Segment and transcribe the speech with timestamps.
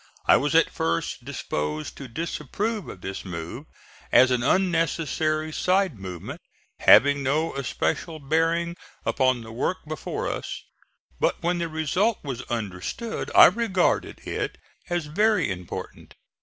[0.25, 3.67] I was at first disposed to disapprove of this move
[4.11, 6.41] as an unnecessary side movement
[6.79, 8.75] having no especial bearing
[9.05, 10.63] upon the work before us;
[11.19, 14.57] but when the result was understood I regarded it
[14.89, 16.15] as very important.